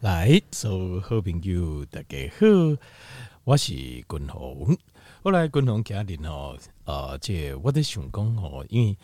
[0.00, 2.46] 来，所有好朋友大家好，
[3.42, 4.78] 我是君宏。
[5.24, 8.96] 后来君宏家人哦，呃，这我在想讲哦，因为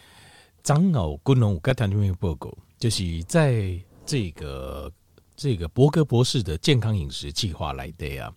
[0.62, 3.76] 长老君宏有跟听众朋友报告，就是在
[4.06, 4.92] 这个
[5.34, 8.32] 这个博格博士的健康饮食计划来的啊。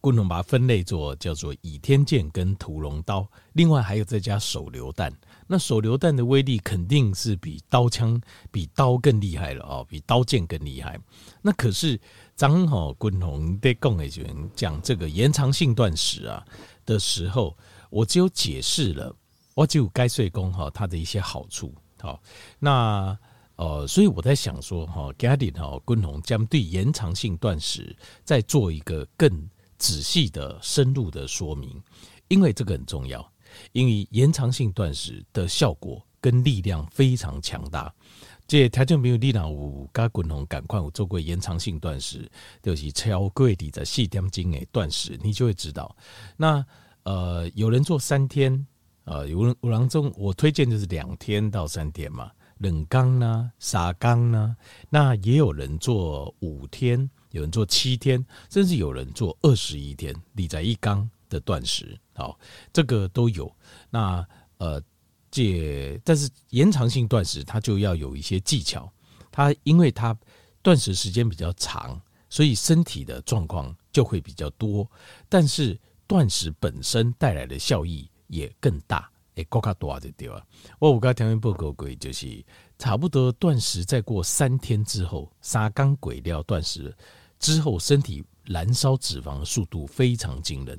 [0.00, 5.12] 共同把它分类做叫做倚天剑跟屠龙刀，另外还有再加手榴弹。
[5.52, 8.20] 那手榴弹的威力肯定是比刀枪、
[8.52, 10.96] 比刀更厉害了哦，比刀剑更厉害。
[11.42, 12.00] 那可是
[12.36, 16.46] 张好共同在共诶人讲这个延长性断食啊
[16.86, 17.56] 的时候，
[17.90, 19.12] 我只有解释了，
[19.54, 21.74] 我就该睡功哈它的一些好处。
[21.98, 22.22] 好，
[22.60, 23.18] 那
[23.56, 29.48] 呃，所以我在想说哈，家里哈共同将对延长性断食再做一个更。
[29.82, 31.82] 仔细的、深入的说明，
[32.28, 33.29] 因为这个很重要。
[33.72, 37.92] 因为延长性断食的效果跟力量非常强大。
[38.46, 42.28] 这条件没有力量，我跟滚龙赶快我做过延长性断食，
[42.62, 45.94] 就是超过你的细点精诶断食，你就会知道。
[46.36, 46.64] 那
[47.04, 48.66] 呃，有人做三天，
[49.04, 54.56] 呃，有人有人中，我推荐就是两天到三天嘛，冷缸呢，沙缸呢，
[54.88, 57.08] 那也有人做五天。
[57.30, 62.38] 有人做七天，甚至有人做二十一天，立在一缸的断食，好，
[62.70, 63.50] 这个都有。
[63.88, 64.26] 那
[64.58, 64.82] 呃，
[65.30, 68.92] 这但是延长性断食，它就要有一些技巧。
[69.30, 70.14] 它因为它
[70.60, 71.98] 断食时间比较长，
[72.28, 74.86] 所以身体的状况就会比较多。
[75.28, 80.44] 但是断食本身带来的效益也更大，诶，更加多的对吧？
[80.78, 82.44] 我有跟听报告过，就是
[82.76, 86.94] 差不多断食再过三天之后，沙缸鬼料断食。
[87.38, 90.78] 之后，身体燃烧脂肪的速度非常惊人。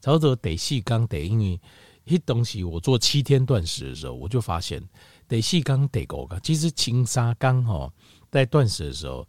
[0.00, 1.60] 差不多得细缸得，因为
[2.04, 4.82] 一东西我做七天断食的时候，我就发现
[5.28, 6.40] 得细缸得够个。
[6.40, 7.92] 其实轻沙缸哈，
[8.30, 9.26] 在断食的时候，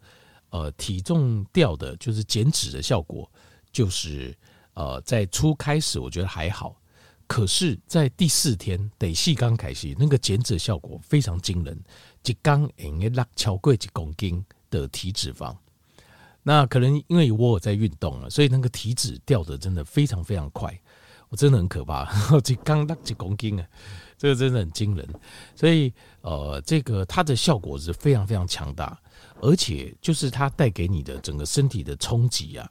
[0.50, 3.30] 呃，体重掉的就是减脂的效果，
[3.70, 4.36] 就是
[4.74, 6.74] 呃，在初开始我觉得还好，
[7.26, 11.78] 可是，在第四天得细缸开始，那个减脂效果非常惊人，
[12.24, 15.56] 一缸应该拉超过一公斤的体脂肪。
[16.42, 20.76] 那可能因为我有在运动了，所以那个体脂掉的真的非常非常快，
[21.28, 22.04] 我真的很可怕，
[22.42, 23.66] 这刚那几公斤啊，
[24.18, 25.08] 这个真的很惊人。
[25.54, 29.00] 所以呃，这个它的效果是非常非常强大，
[29.40, 32.68] 而且就是它带给你的整个身体的冲击啊，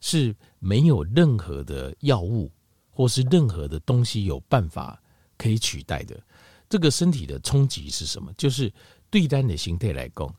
[0.00, 2.50] 是没有任何的药物
[2.90, 5.00] 或是任何的东西有办法
[5.38, 6.20] 可以取代的。
[6.68, 8.32] 这个身体的冲击是什么？
[8.36, 8.72] 就是
[9.10, 10.34] 对单的形态来讲。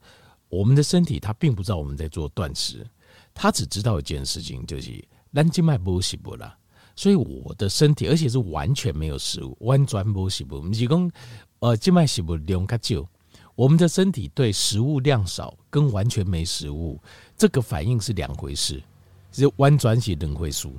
[0.53, 2.85] 我们的身体，它并不知道我们在做断食，
[3.33, 5.03] 它只知道一件事情，就是
[5.33, 6.55] 咱静脉不是不啦。
[6.95, 11.11] 所以我的身体，而且是完全没有食物，完全不是不，不是讲
[11.57, 13.09] 呃静脉是不量较少。
[13.55, 16.99] 我们的身体对食物量少跟完全没食物
[17.35, 18.79] 这个反应是两回事，
[19.31, 20.69] 是完全是两回事。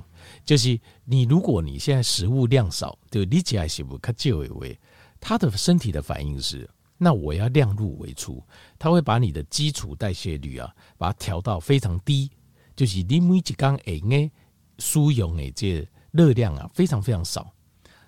[0.45, 4.65] 就是你如果你现在食物量少，就你起来是不较少的话，
[5.19, 6.69] 他的身体的反应是。
[6.97, 8.41] 那我要量入为出，
[8.79, 12.31] 它会把你的基础代谢率啊，把它调到非常低，
[12.75, 14.31] 就是你每一缸诶诶
[14.79, 17.51] 输用诶这热量啊非常非常少，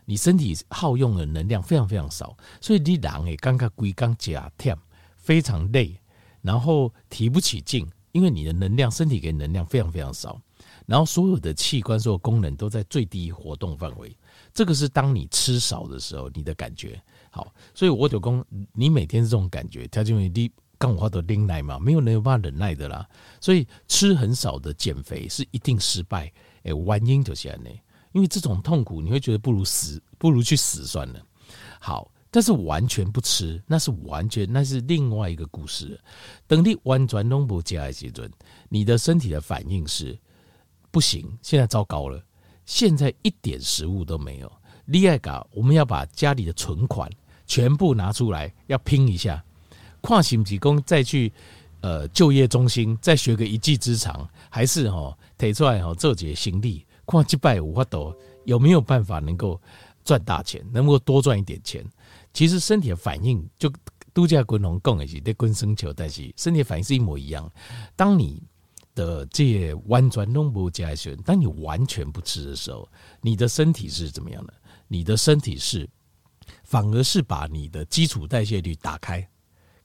[0.05, 4.77] 你身体耗用的能量非常非常少，所以你人诶刚刚归缸加甜，
[5.17, 5.99] 非常累，
[6.41, 10.39] 然后提不起劲，因为你的能量身体给能量非常非常少，
[10.85, 14.15] 然后所有的器官所有功能都在最低活动范围，
[14.53, 17.01] 这个是当你吃少的时候你的感觉。
[17.37, 18.43] 好，所以我就讲，
[18.73, 23.07] 你每天是这种感觉，他就会你刚好都拎来嘛，没有人有办法忍耐的啦。
[23.39, 26.33] 所以吃很少的减肥是一定失败，
[26.63, 27.69] 哎，原因就是这样呢，
[28.11, 31.23] 因为这种痛苦你会觉得不如死，不如去死算了。
[31.79, 35.99] 好，但是完全不吃，那是完全那是另外一个故事。
[36.47, 38.23] 等你完全弄不吃的时候，
[38.67, 40.17] 你的身体的反应是
[40.89, 42.19] 不行，现在糟糕了，
[42.65, 44.51] 现在一点食物都没有。
[44.85, 47.11] 厉害搞，我们要把家里的存款
[47.47, 49.43] 全部拿出来，要拼一下，
[50.01, 51.31] 跨行几工再去
[51.81, 59.59] 呃就业中心再学个一技之长，还是哈提出来哈做些行李，跨几百五花斗有没有办法能够
[60.03, 61.83] 赚大钱，能够多赚一点钱？
[62.33, 63.71] 其实身体的反应就
[64.13, 67.49] 度假滚龙共一起对滚生球但是身体的反应是一模一样。
[67.95, 68.43] 当你
[68.93, 72.87] 的这些完全弄不加选，当你完全不吃的时候，
[73.21, 74.53] 你的身体是怎么样的？
[74.87, 75.87] 你的身体是，
[76.67, 79.25] 反而是把你的基础代谢率打开，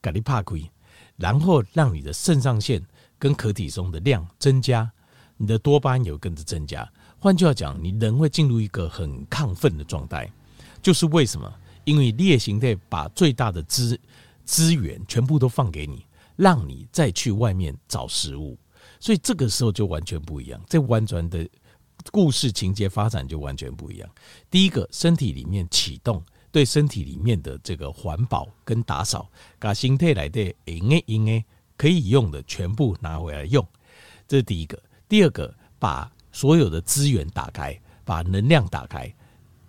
[0.02, 0.68] 咖喱帕亏，
[1.16, 2.84] 然后让你的肾上腺
[3.20, 4.90] 跟壳体松的量增加，
[5.36, 6.86] 你的多巴胺有跟着增加。
[7.20, 10.28] 换句话讲，你人会进入一个很亢奋的状态，
[10.82, 11.48] 就是为什么？
[11.84, 13.96] 因为烈形态把最大的资
[14.44, 18.58] 资源全部都放给你，让你再去外面找食物。
[18.98, 21.48] 所以这个时候就完全不一样，这完全的
[22.10, 24.10] 故事情节发展就完全不一样。
[24.50, 26.20] 第一个，身体里面启动
[26.52, 29.28] 对身体里面的这个环保跟打扫，
[29.58, 31.44] 把心态来的应该应该
[31.76, 33.66] 可以用的全部拿回来用，
[34.28, 34.80] 这是第一个。
[35.08, 39.12] 第二个，把所有的资源打开，把能量打开，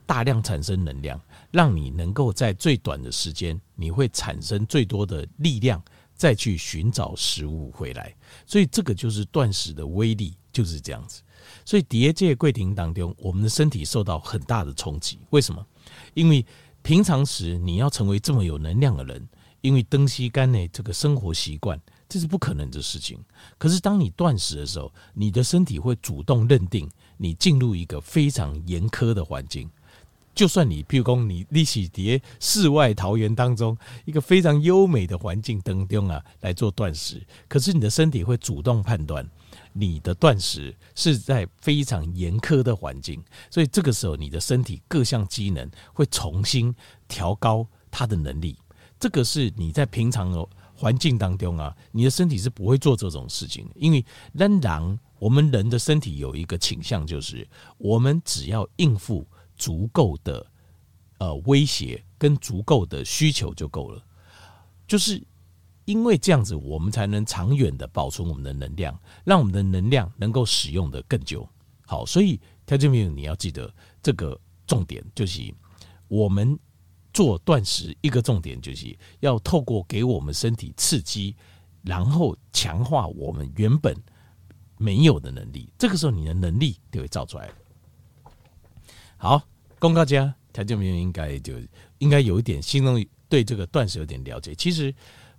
[0.05, 1.19] 大量产生能量，
[1.49, 5.81] 让你能够在最短的时间，你会产生最多的力量。
[6.15, 8.15] 再去寻找食物回来，
[8.45, 11.23] 所以这个就是断食的威力，就是这样子。
[11.65, 15.17] 所以叠界柜亭当中，我们的身体受到很大的冲击。
[15.31, 15.65] 为什么？
[16.13, 16.45] 因为
[16.83, 19.25] 平常时你要成为这么有能量的人，
[19.61, 23.17] 因为登西干呢这个生活习惯，这是不可能的事情。
[23.57, 29.69] 可是当你断食的时候，你的身体会主动认定你进入一个非常严苛的环境。
[30.35, 39.29] 就算你，譬如说你立起叠世外桃源当中一个非常优美的环境当中啊，来做断食，可是你的身体会主动判断
[39.73, 46.73] 你的断食是在非常严苛的环境，所以这个时候你的身体各项机能会重新
[47.07, 48.57] 调高它的能力。
[48.99, 54.03] 这个是你在平常的环境当中啊，你的身体是不会做这种事情，因为
[54.33, 57.47] 仍然我们人的身体有一个倾向，就是
[57.77, 59.27] 我们只要应付。
[59.63, 60.45] 足够的
[61.19, 64.05] 呃威胁跟足够的需求就够了，
[64.85, 65.25] 就是
[65.85, 71.47] 因为这样子，我们才能长远的保存我们的能量，让我们的能量能够使用的更久。
[71.85, 74.37] 好，所以条件没有，你要记得这个
[74.67, 75.41] 重点，就是
[76.09, 76.59] 我们
[77.13, 81.37] 做断食一个重点，就是要透过给我们身体刺激，
[81.83, 83.95] 然后强化我们原本
[84.77, 85.71] 没有的能力。
[85.77, 87.49] 这个时候，你的能力就会造出来。
[89.15, 89.41] 好。
[89.83, 91.55] 公告家，条件没有应该就
[91.97, 94.55] 应该有一点心中对这个断食有点了解。
[94.55, 94.95] 其实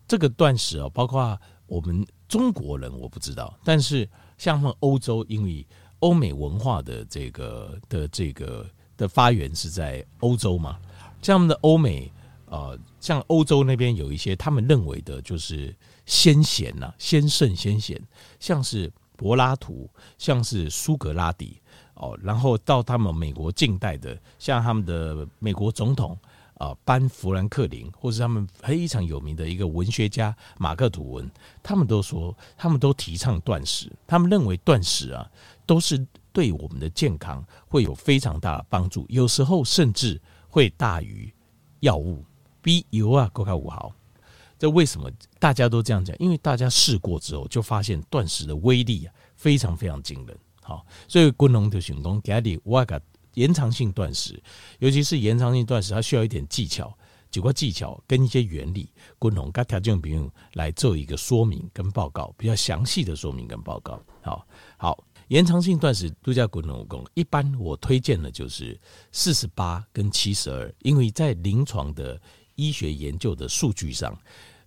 [0.06, 4.06] 这个断食哦，包括我们中国人我不知道，但是
[4.36, 5.66] 像他们欧洲，因为
[6.00, 8.68] 欧美文化的这个的这个
[8.98, 10.78] 的发源是在欧洲嘛，
[11.22, 12.12] 像他们的欧美
[12.44, 15.74] 呃，像欧洲那边有一些他们认为的就是
[16.04, 17.98] 先贤呐，先圣先贤，
[18.38, 19.88] 像是柏拉图，
[20.18, 21.60] 像是苏格拉底。
[21.94, 26.18] 哦，然后到他们美国近代的，像他们的美国总统
[26.54, 31.30] 啊，班富兰克林，或是他们非常有名的一个文学家马克吐温，
[31.62, 35.24] 他们都说，他们都提倡断食，他们认为断食啊，
[35.64, 41.32] 都是对我们的健康会有非常大的帮助，有时候甚至会大于
[41.78, 42.24] 药物，
[42.60, 43.92] 比油啊更加五毫。
[44.64, 46.16] 这为什么大家都这样讲？
[46.18, 50.34] 因为大家试过之后，就发现断食的威力啊，非常非常惊人。
[50.62, 52.98] 好，所以滚龙的行动给你挖个
[53.34, 54.42] 延长性断食，
[54.78, 56.96] 尤其是延长性断食，它需要一点技巧，
[57.30, 58.88] 几个技巧跟一些原理，
[59.18, 64.02] 滚龙跟条件朋友来做一个说明跟报告，比较详细的说明跟报告。
[64.22, 64.46] 好，
[64.78, 68.80] 好，延长性断食度假滚龙功，一般我推荐的就是
[69.12, 72.18] 四十八跟七十二，因为在临床的
[72.54, 74.16] 医学研究的数据上，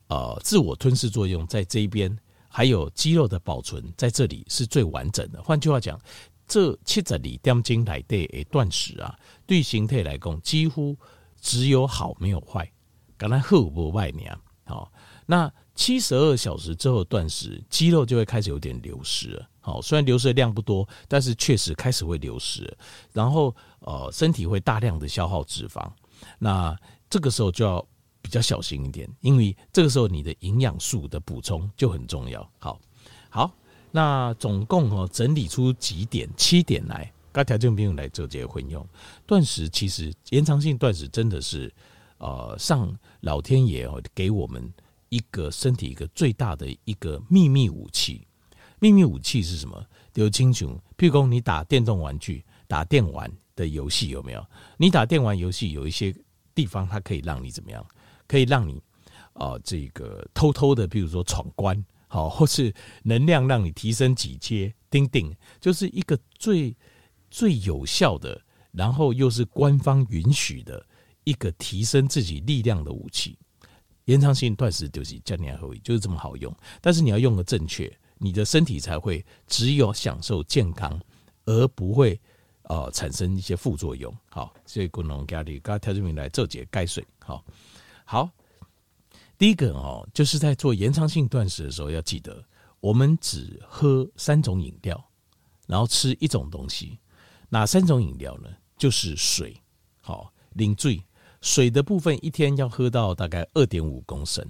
[0.07, 2.17] 呃，自我吞噬作用在这一边。
[2.49, 5.43] 还有肌肉的保存在这里是最完整的。
[5.43, 5.99] 换句话讲，
[6.47, 9.15] 这七十二点钟来的断食啊，
[9.45, 10.97] 对形态来讲几乎
[11.39, 12.71] 只有好没有坏，
[13.15, 14.23] 刚才好不坏呢。
[14.63, 14.91] 好，
[15.27, 19.47] 那七十二小时之后断食，肌肉就会开始有点流失了。
[19.59, 22.75] 好，虽然流失的量不多，但是确实开始会流失。
[23.11, 25.87] 然后呃，身体会大量的消耗脂肪。
[26.39, 26.75] 那
[27.07, 27.87] 这个时候就要。
[28.27, 32.45] 比较小心一点，因为这个时候你的营养素的补充就很重要。
[32.59, 32.77] 好，
[33.29, 33.49] 好，
[33.89, 38.85] 那总共哦整理出几点，七点来，该条件不用来做这些混用。
[39.25, 41.73] 断食其实延长性断食真的是，
[42.17, 44.69] 呃，上老天爷哦给我们
[45.07, 48.27] 一个身体一个最大的一个秘密武器。
[48.79, 49.81] 秘密武器是什么？
[50.11, 54.45] 丢清楚，譬如说你打电动玩具、打电玩的游戏有没有？
[54.75, 56.13] 你打电玩游戏有一些
[56.53, 57.85] 地方它可以让你怎么样？
[58.27, 58.81] 可以让你
[59.33, 66.75] 啊、呃，这个偷偷的，比如说闯关，好，或是能量让你提升几阶，叮叮，就是一个最
[67.29, 68.39] 最有效的，
[68.71, 70.85] 然后又是官方允许的
[71.23, 73.37] 一个提升自己力量的武器。
[74.05, 76.55] 延长性断食就是这样而已，就是这么好用。
[76.81, 80.97] 但是你要用的正确，你的身体才会只有享受健康，
[81.43, 82.17] 而不会
[82.63, 84.15] 呃产生一些副作用。
[84.29, 87.43] 好，所以功能家里刚调节明来这节盖水，好。
[88.09, 88.31] 好，
[89.37, 92.41] 第一个哦，就是在做延长性断食的时候，要记得
[92.79, 95.09] 我们只喝三种饮料，
[95.67, 96.97] 然后吃一种东西。
[97.49, 98.47] 哪三种饮料呢？
[98.77, 99.61] 就是水。
[99.99, 101.03] 好，零醉
[101.41, 104.41] 水的部分，一天要喝到大概二点五公升，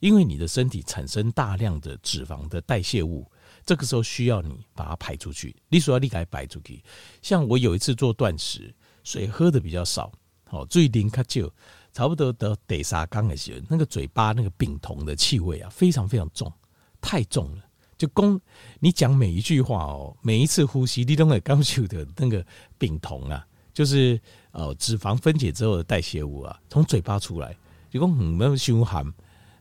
[0.00, 3.26] 因为你的身体产生大量的脂肪的代谢物，
[3.64, 5.56] 这个时候需要你把它排出去。
[5.70, 6.84] 你所要立刻排出去。
[7.22, 10.12] 像我有一次做断食，水喝的比较少，
[10.44, 11.50] 好，最零卡就
[11.96, 16.52] 差不多得第三天的时候，那个嘴巴那个丙酮的气味啊，非常非常重，
[17.00, 17.64] 太重了。
[17.96, 18.38] 就公
[18.80, 22.44] 你讲每一句话哦，每一次呼吸，你都会感受的那个
[22.76, 27.56] 丙酮啊， 就是呃脂肪分解之后的代谢物啊，从嘴巴出来，
[27.88, 29.02] 就讲很没有凶悍。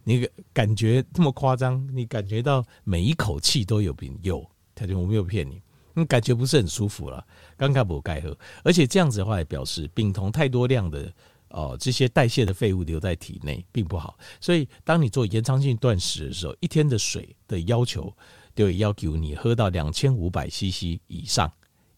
[0.04, 1.88] 你感觉这么夸张？
[1.96, 4.20] 你感觉到每一口气都有病？
[4.24, 5.62] 有，他就我没有骗你，
[5.94, 7.26] 你感觉不是很舒服了。
[7.56, 11.10] 刚刚不该喝，而且这样子的话也表示丙酮太多量的
[11.56, 14.20] 哦、这些代谢的废物留在体内并不好。
[14.42, 18.14] 所以当你做延长性断食的时候，一天的水的要求
[18.54, 21.50] 就要求你喝到两千五百 CC 以上，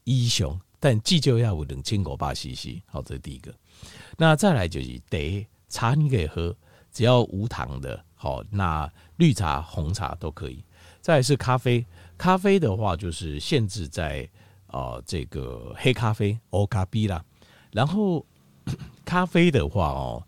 [0.04, 2.82] 一雄，但记就要有两千五百 CC。
[2.86, 3.52] 好，这是第一个。
[4.16, 6.56] 那再来就是得茶，你可以喝。
[6.92, 10.64] 只要无糖的，好，那绿茶、红茶都可以。
[11.02, 11.86] 再来是咖啡，
[12.18, 14.28] 咖啡的话就是限制在
[14.66, 17.24] 啊、呃、这个黑咖啡、欧咖啡啦。
[17.72, 18.26] 然后
[19.06, 20.24] 咖啡的话哦，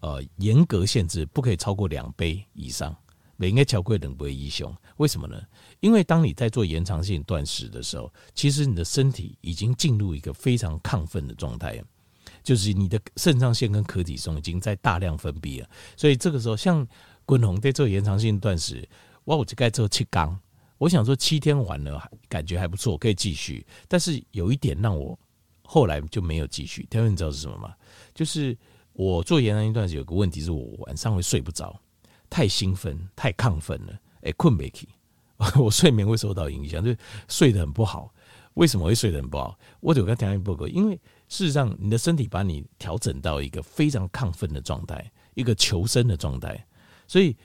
[0.00, 2.96] 呃，严格限制不可以超过两杯以上，
[3.36, 4.74] 每应该超过两杯以上。
[4.96, 5.40] 为什么呢？
[5.80, 11.82] 因为当你在做延长性断食的时候，其实你的身体已经进入一个非常亢奋的状态。
[12.42, 16.86] 就是你的肾上腺跟壳体松已经在大量分泌了，所以这个时候像
[17.26, 18.88] 滚红在做延长性断食，
[19.24, 20.38] 哇，我就该做七缸。
[20.78, 23.66] 我想说七天完了，感觉还不错，可以继续。
[23.86, 25.18] 但是有一点让我
[25.72, 26.84] 后来就没有继续。
[26.90, 27.72] 他们你知道是什么吗？
[28.12, 28.56] 就是
[28.92, 31.80] 我做延长性断食有个问题，是我晚上会睡不着，
[32.28, 34.88] 太兴奋、太亢奋了，哎，困不起，
[35.60, 36.92] 我睡眠会受到影响，就
[37.28, 38.12] 睡得很不好。
[38.54, 39.56] 为什么会睡得很不好？
[39.78, 41.00] 我就跟他讲一个，因为。
[41.30, 46.66] 事实上，你的身体把你调整到一个非常亢奋的状态，一个求生的状态，
[47.06, 47.36] 所以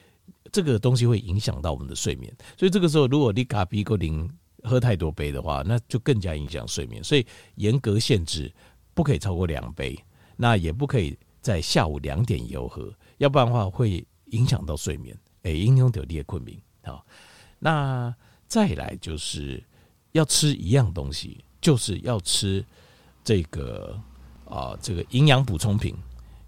[0.51, 2.35] 这个东西会影响到我们的睡眠。
[2.57, 4.27] 所以这个时候，如果你咖啡够零
[4.65, 7.03] 喝太多杯的话，那就更加影响睡眠。
[7.03, 8.51] 所以严格限制，
[8.93, 9.97] 不可以超过两杯，
[10.35, 16.59] 那也不可以在下午两点以后喝，要不然的话会影响到睡眠，哎，影响到你的困眠。
[16.83, 17.05] 好，
[17.59, 18.13] 那
[18.47, 19.63] 再来就是
[20.11, 22.65] 要吃一样东西，就是要吃。
[23.27, 23.99] 这个
[24.47, 25.95] 啊，这个营养补充品，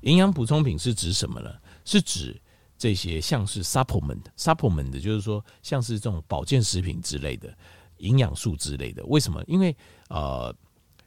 [0.01, 1.51] 营养补充品是指什么呢？
[1.85, 2.39] 是指
[2.77, 7.51] 这些像是 supplement，supplement 就是说像是这种保健食品之类的
[7.99, 9.05] 营养素之类的。
[9.05, 9.43] 为什么？
[9.47, 9.75] 因为
[10.09, 10.55] 呃，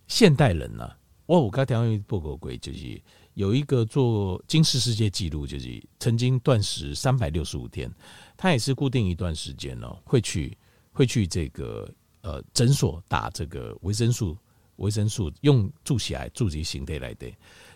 [0.06, 3.00] 现代人呢、啊，我我刚才讲报告过，就是
[3.34, 7.90] 有一个做金氏世界纪录，就是曾经断食三百六十五天，
[8.36, 10.56] 他也是固定一段时间呢，会去
[10.92, 11.88] 会去这个
[12.22, 14.36] 呃诊所打这个维生素。
[14.76, 17.30] 维生素用注起来，注起形态来的。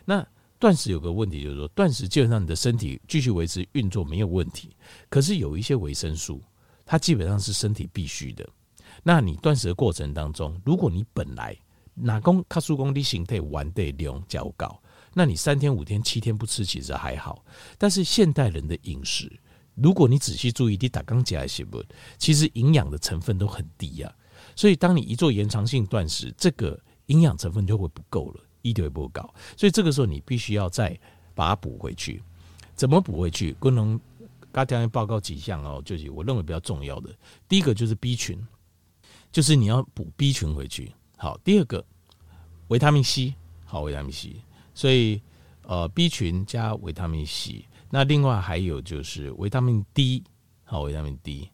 [0.06, 0.26] 那
[0.58, 4.74] 断食有个问题，就是说断食基本上你的身体继续维持运作没有问题。
[5.10, 6.40] 可是有一些维生素，
[6.86, 8.48] 它基本上是身体必须的。
[9.04, 11.56] 那你断食的过程当中，如果你本来
[11.94, 14.82] 哪公卡数公里形态完的量较高，
[15.12, 17.44] 那你三天五天七天不吃其实还好。
[17.78, 19.30] 但是现代人的饮食，
[19.74, 21.84] 如果你仔细注意，你打刚加一些不，
[22.18, 24.16] 其实营养的成分都很低呀、啊。
[24.56, 29.22] 所以当你一做延长性断食，这个营养成分就会不够了，一点也不高，
[29.56, 30.98] 所以这个时候你必须要再
[31.34, 32.22] 把它补回去。
[32.74, 33.52] 怎么补回去？
[33.54, 34.00] 功能
[34.50, 37.10] 刚才报告几项哦，就是我认为比较重要的。
[37.48, 38.36] 第一个就是 B 群，
[39.34, 40.92] 就是你要补 B 群回去。
[41.16, 41.84] 好，第二个
[42.68, 44.36] 维他命 C，好，维他命 C。
[44.72, 45.20] 所以
[45.62, 47.66] 呃，B 群加维他命 C。
[47.90, 50.22] 那另外还有就是维他命 D，
[50.62, 51.50] 好，维他命 D，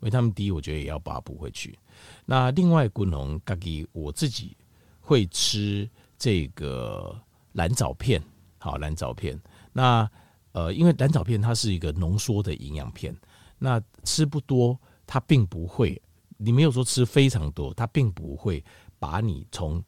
[0.00, 1.78] 维他命 D，我觉得也要把它补回去。
[2.26, 4.56] 那另外功能，自己我自己。
[5.00, 7.20] 会吃这个
[7.52, 8.22] 蓝藻片，
[8.58, 9.36] 好，蓝藻片。
[9.72, 10.08] 那
[10.52, 13.12] 呃，因为蓝藻片它是一个浓缩的营养片，
[13.58, 16.00] 那吃不多，它并不会。
[16.40, 18.64] 你没有说吃非常多，它并不会
[18.98, 19.82] 把你从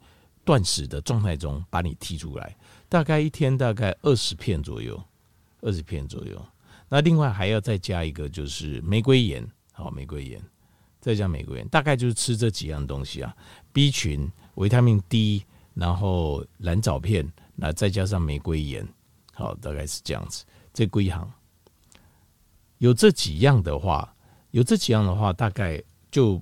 [0.44, 2.56] 断食的状态中把你踢出来。
[2.88, 5.02] 大概一天大概二十片左右，
[5.62, 6.40] 二十片左右。
[6.88, 10.42] 那另外还要再加一个就是玫瑰盐，好，玫瑰盐，
[11.00, 13.35] 再加玫瑰盐，大概就是吃这几样东西啊
[13.73, 14.30] ，B 群。
[14.56, 18.87] 维他命 D，然后蓝藻片，那再加上玫瑰盐，
[19.32, 20.44] 好，大概是这样子。
[20.75, 21.32] 这几行
[22.76, 24.14] 有这几样的话，
[24.50, 25.82] 有这几样的话，大概
[26.12, 26.40] 就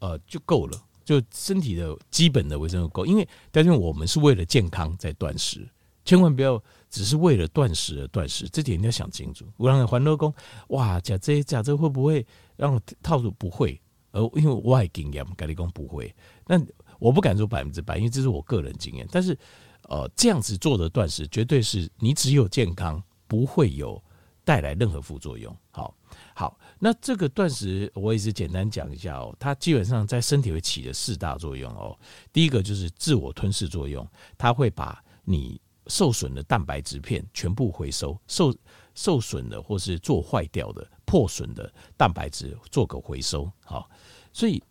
[0.00, 3.06] 呃就够了，就身体的基本的维生素够。
[3.06, 5.66] 因为但是我们是为了健康在断食，
[6.04, 9.46] 千万不要只是为了断食而断食，这点你要想清楚。
[9.56, 10.34] 我让环乐工，
[10.68, 13.80] 哇，假这假这会不会让套路不会？
[14.12, 16.14] 而因为我也经验，跟你讲不会。
[16.46, 16.58] 那
[16.98, 19.06] 我不敢说百分之百，因为这是我个人经验。
[19.10, 19.36] 但是，
[19.82, 24.02] 呃，这样子做的断食，绝对是你只有健康，不会有
[24.42, 25.54] 带来任何副作用。
[25.70, 25.94] 好，
[26.34, 31.98] 好，那这个断食我也是简单讲一下哦，它基本上在身体会起的四大作用哦。
[32.32, 34.06] 第一个就是自我吞噬作用，
[34.36, 38.54] 它会把你受损的蛋白质片全部回收，受
[38.94, 43.50] 受损的或是做坏掉的破损的蛋白质做个回收。
[43.64, 43.88] 好，
[44.32, 44.62] 所以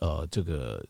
[0.00, 0.84] 呃，这个。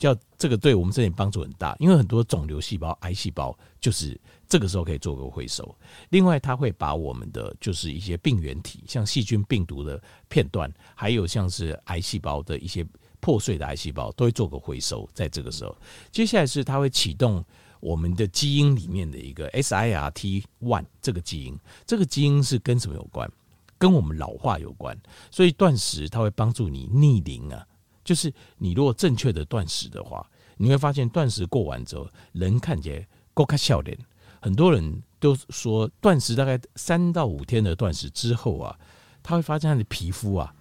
[0.00, 5.76] 叫这个对我们身体帮助很大，因为很多肿瘤细胞、癌细胞就是这个时候可以做个回收。
[6.08, 12.84] 另外，它会把我们的就是一些病原体，像细菌、病毒的片段，还有像是癌细胞的一些
[13.20, 15.06] 破碎的癌细胞，都会做个回收。
[15.12, 15.76] 在这个时候，
[16.10, 17.44] 接下来是它会启动
[17.78, 23.30] 我们的基因里面的一个 SIRT one 这个基因，这个基因是跟什么有关？
[23.76, 24.98] 跟我们老化有关。
[25.30, 27.66] 所以断食它会帮助你逆龄啊。
[28.10, 33.96] 就是你如果正确的断食的话，你会发现断食过完之后，人看起来够开笑脸。
[34.40, 38.76] 很多人都说断食大概三到五天的断食之后啊，
[39.22, 40.52] 他会发现他的皮肤啊，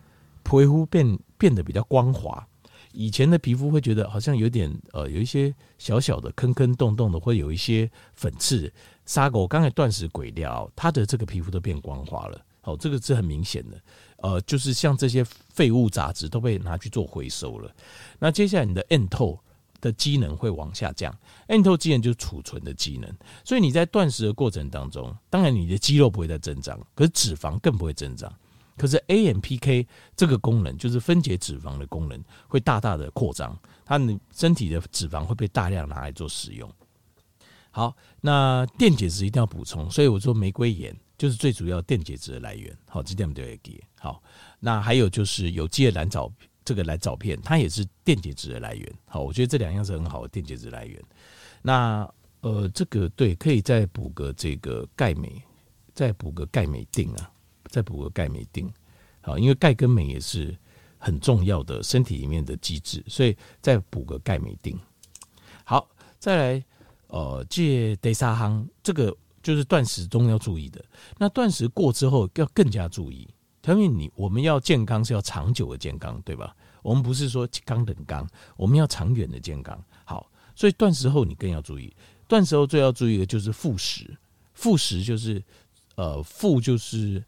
[0.44, 2.48] 皮肤变变得比较光滑。
[2.92, 8.72] 以前的皮肤会觉得好像有点呃，有一些小小的坑坑洞洞的，会有一些粉刺。
[9.08, 12.40] 沙狗刚才断食鬼掉，他的这个皮肤都变光滑了。
[12.70, 13.82] 哦，这个是很明显的。
[14.18, 17.74] 呃，就是像这些废物杂质都被拿去做回收了。
[18.20, 19.40] 那接下来你的 NTO
[19.80, 23.10] 的机能会往下降，NTO 机能就是储存的机能。
[23.46, 28.30] 所以你在断食的过程当中，当然你的肌肉不会再增长，可是脂肪更不会增长。
[28.76, 36.70] 可是 AMPK 这个功能，就是分解脂肪的功能，会大大的扩张，它你身体的脂肪会被大量拿来做使用。
[37.72, 40.94] 好，那电解质一定要补充，所以我说玫瑰盐。
[41.20, 43.84] 就是最主要电解质的来源，好，这点我们都要记。
[44.00, 44.24] 好，
[44.58, 46.32] 那还有就是有机的蓝藻，
[46.64, 48.94] 这个蓝藻片，它也是电解质的来源。
[49.06, 50.98] 好，我觉得这两样是很好的电解质来源。
[51.62, 52.10] 那
[52.40, 55.30] 呃，这个对，可以再补个这个钙镁，
[55.94, 57.30] 再补个钙镁锭啊，
[57.66, 58.72] 再补个钙镁锭。
[59.20, 60.58] 好，因为钙跟镁也是
[60.98, 64.80] 很重要的身体里面的机制，所以再补个钙镁锭。
[65.66, 65.86] 好，
[66.18, 66.66] 再来
[67.08, 69.14] 呃，借第三行这个。
[69.42, 70.84] 就是断食中要注意的，
[71.18, 73.28] 那断食过之后要更加注意。
[73.68, 76.56] 因为你我们要健康是要长久的健康，对吧？
[76.82, 79.80] 我们不是说刚等刚，我们要长远的健康。
[80.06, 81.96] 好，所以断食后你更要注意。
[82.28, 84.18] 断食后最要注意的就是复食，
[84.54, 85.44] 复食就是
[85.98, 87.24] 呃复就是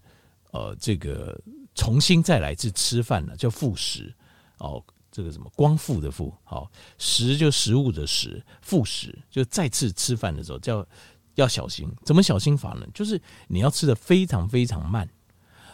[0.50, 1.40] 呃这个
[1.76, 4.12] 重新再来一次吃饭了，叫复食
[4.58, 4.84] 哦。
[5.12, 10.84] 这个什么光复的复，好，食就食物的食，复食就再次吃饭的时候叫。
[11.42, 12.88] 要小心，怎么小心法呢？
[12.94, 15.10] 就是你要吃的非常非常慢，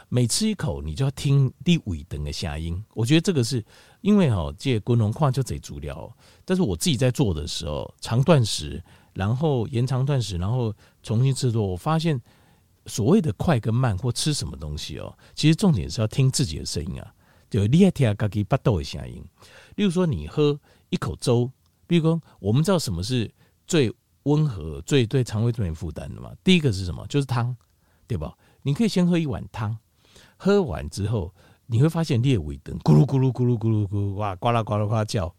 [0.09, 2.83] 每吃一口你就要听第五等的下音。
[2.93, 3.63] 我觉得这个是
[4.01, 6.11] 因为哈，这滚龙矿就贼足疗。
[6.45, 8.81] 但是我自己在做的时候，长断食，
[9.13, 12.19] 然后延长断食，然后重新制作，我发现
[12.85, 17.13] 所谓的快跟慢或吃什么东西哦，其实重点是要听自己的声音啊，
[17.49, 19.23] 就厉害听自己巴豆的声音。
[19.75, 21.51] 例如说，你喝一口粥，
[21.85, 23.29] 比如说我们知道什么是
[23.65, 23.93] 最。
[24.27, 27.05] 温和最对肠胃最没负担的嘛，第一个是什么？
[27.07, 27.55] 就是汤，
[28.05, 28.33] 对吧？
[28.63, 29.77] 你可以先喝一碗汤，
[30.35, 31.33] 喝完之后
[31.67, 35.33] 你会发现列尾灯咕噜咕噜咕噜咕噜咕噜哇，呱啦呱啦呱啦叫。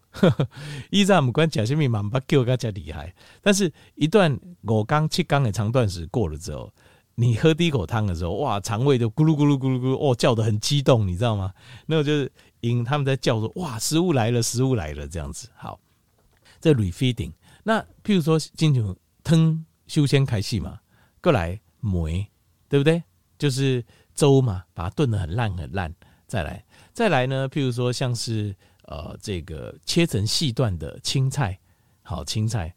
[0.89, 6.73] 依照我们讲假性密码把叫更加厉害，但是一段五缸七缸的长断食过了之后，
[7.13, 11.53] 你喝第一口汤的时候，哇，肠胃就咕噜咕噜咕噜咕噜，哦，叫得很激动，你知道吗？
[11.85, 15.47] 那个就是因他们在叫说，哇，食物来了，食物来了，这样子。
[15.55, 15.79] 好，
[16.59, 17.33] 这 refeeding。
[17.69, 18.83] 那譬如说，进去
[19.23, 20.79] 汤修仙开戏嘛，
[21.21, 22.27] 过来梅，
[22.67, 23.03] 对不对？
[23.37, 25.93] 就是粥嘛，把它炖得很烂很烂，
[26.25, 27.47] 再来再来呢？
[27.47, 28.55] 譬如说，像是
[28.85, 31.59] 呃这个切成细段的青菜，
[32.01, 32.73] 好青菜，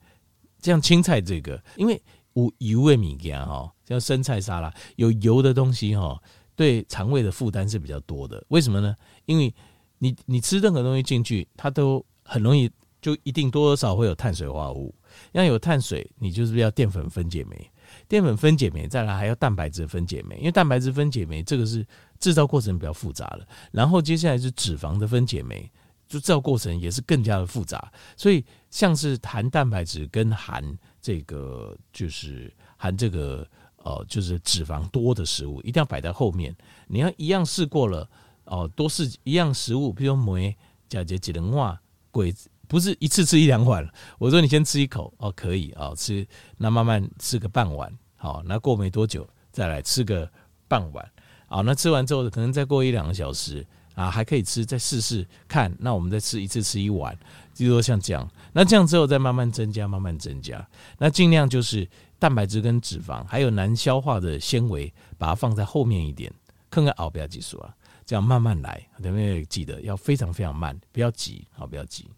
[0.60, 1.94] 这样青菜这个，因为
[2.34, 6.22] 有油的物件哈，像生菜沙拉，有油的东西哈，
[6.54, 8.44] 对肠胃的负担是比较多的。
[8.48, 8.94] 为什么呢？
[9.24, 9.54] 因为
[10.00, 12.70] 你你吃任何东西进去，它都很容易。
[13.02, 14.94] 就一定多多少会有碳水化合物，
[15.32, 17.70] 要有碳水，你就是要淀粉分解酶，
[18.06, 21.84] 淀粉分解酶再来还要蛋白质分解酶，因为蛋白质分解酶这个是
[22.20, 25.68] 制造过程比较复杂的，然后接下来是脂肪的分解酶，
[26.08, 30.64] 就制造过程也是更加的复杂，所以像是含蛋白质跟含
[31.00, 33.44] 这个就是含这个
[33.78, 36.54] 呃就是脂肪多的食物，一定要摆在后面，
[36.86, 38.08] 你要一样试过了
[38.44, 40.56] 哦，多试一样食物，比如梅、
[40.88, 42.32] 甲节、几能化、鬼。
[42.68, 43.86] 不是一次吃一两碗，
[44.18, 50.30] 我说你先吃一口哦，可以哦，吃，那慢慢吃个半碗，好，那过没多久再来吃个
[50.68, 51.10] 半碗，
[51.48, 57.14] 好，那吃完之后可能再过一两个小时啊，还可以吃，再试试看，那我们再吃一次吃一碗，
[57.52, 61.86] 就说像这样，那这样之后再慢慢增加，慢慢增加，那尽量就是
[62.18, 66.32] 蛋白质跟脂肪，还有难消化的纤维，把它放在后面一点，
[66.70, 67.74] 看看熬不要技术啊，
[68.06, 72.08] 这样慢慢来，有没有记得要非常非常慢，不要急，好，不要急。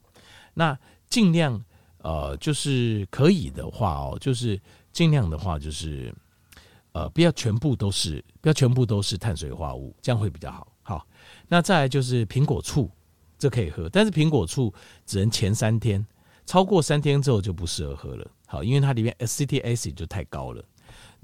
[0.54, 1.62] 那尽量
[1.98, 4.60] 呃，就是可以的话哦，就是
[4.92, 6.14] 尽量的话就是
[6.92, 10.66] 呃，不要全部都是，不要全部都是碳水化合物，这样会比较好。
[10.82, 11.06] 好，
[11.48, 12.90] 那再来就是苹果醋，
[13.38, 14.72] 这可以喝，但是苹果醋
[15.06, 16.06] 只能前三天，
[16.46, 18.30] 超过三天之后就不适合喝了。
[18.46, 20.62] 好，因为它里面 acetic acid 就太高了。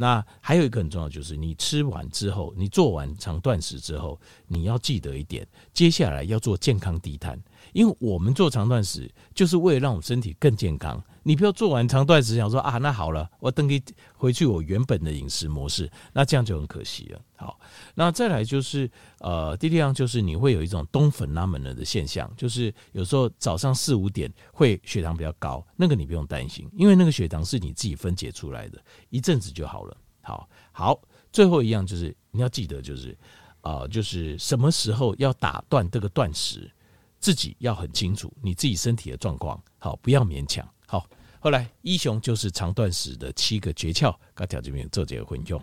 [0.01, 7.39] 那还有一个很重要，就是你吃完之后，你做完长断食之后，你要记得一点，接下来要做健康低碳。
[7.75, 11.05] 因为我们做长断食，就是为了让我们身体更健康。
[11.23, 13.83] 你不要做完长断食，想说啊，那好了，我等你
[14.15, 17.21] 回去我原本的饮食模式，那这样就很可惜了。
[17.41, 17.59] 好，
[17.95, 29.97] 那再来就是呃，第六样就是你会有一种冬粉拉门的现象，就是有时候早上四五点会血糖比较高，那个你不用担心，因为那个血糖是你自己分解出来的，一阵子就好了。
[30.21, 31.01] 好，好，
[31.33, 33.17] 最后一样就是你要记得，就是
[33.63, 36.71] 呃，就是什么时候要打断这个断食。
[37.19, 40.67] 自己要很清楚你自己身体的状况，好，不要勉强。
[40.87, 41.07] 好，
[41.39, 45.63] 后来一雄就是长断食的七个诀窍，跟条这边做这个混用。